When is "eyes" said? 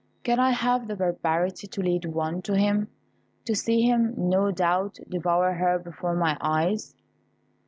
6.41-6.95